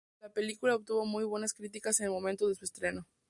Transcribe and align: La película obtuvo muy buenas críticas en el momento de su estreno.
La 0.19 0.29
película 0.29 0.73
obtuvo 0.75 1.05
muy 1.05 1.25
buenas 1.25 1.53
críticas 1.53 1.99
en 1.99 2.05
el 2.07 2.11
momento 2.11 2.47
de 2.47 2.55
su 2.55 2.65
estreno. 2.65 3.05